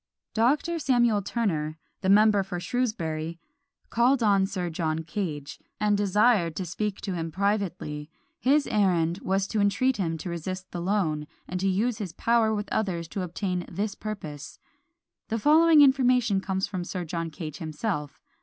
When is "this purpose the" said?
13.71-15.37